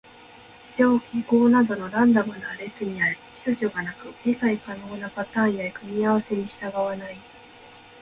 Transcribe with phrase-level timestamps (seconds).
[0.59, 3.05] 事象・記号などのランダムな列には
[3.43, 7.17] 秩序がなく、理解可能なパターンや組み合わせに従わない。